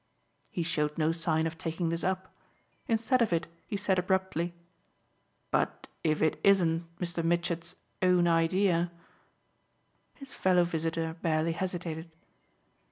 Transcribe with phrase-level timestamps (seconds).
[0.49, 2.35] He showed no sign of taking this up;
[2.87, 4.55] instead of it he said abruptly:
[5.51, 7.23] "But if it isn't Mr.
[7.23, 8.91] Mitchett's own idea?"
[10.15, 12.09] His fellow visitor barely hesitated.